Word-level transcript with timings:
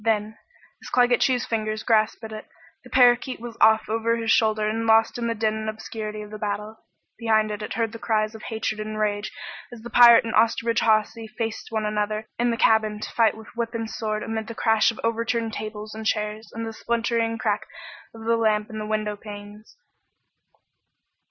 Then, 0.03 0.39
as 0.81 0.89
Claggett 0.89 1.21
Chew's 1.21 1.45
fingers 1.45 1.83
grasped 1.83 2.23
at 2.23 2.31
it, 2.31 2.47
the 2.83 2.89
parakeet 2.89 3.39
was 3.39 3.55
off 3.61 3.87
over 3.87 4.15
his 4.17 4.31
shoulder 4.31 4.67
and 4.67 4.87
lost 4.87 5.19
in 5.19 5.27
the 5.27 5.35
din 5.35 5.53
and 5.53 5.69
obscurity 5.69 6.23
of 6.23 6.31
the 6.31 6.39
battle. 6.39 6.77
Behind 7.19 7.51
it 7.51 7.61
it 7.61 7.75
heard 7.75 7.91
the 7.91 7.99
cries 7.99 8.33
of 8.33 8.41
hatred 8.41 8.79
and 8.79 8.97
rage 8.97 9.31
as 9.71 9.83
the 9.83 9.91
pirate 9.91 10.25
and 10.25 10.33
Osterbridge 10.33 10.79
Hawsey 10.79 11.27
faced 11.27 11.67
one 11.69 11.85
another 11.85 12.25
in 12.39 12.49
the 12.49 12.57
cabin 12.57 12.99
to 12.99 13.11
fight 13.11 13.37
with 13.37 13.55
whip 13.55 13.75
and 13.75 13.87
sword 13.87 14.23
amid 14.23 14.47
the 14.47 14.55
crash 14.55 14.89
of 14.89 14.99
overturned 15.03 15.53
tables 15.53 15.93
and 15.93 16.03
chairs 16.07 16.51
and 16.51 16.65
the 16.65 16.73
splintering 16.73 17.37
crack 17.37 17.67
of 18.15 18.25
the 18.25 18.37
lamp 18.37 18.71
and 18.71 18.81
the 18.81 18.87
windowpanes. 18.87 19.75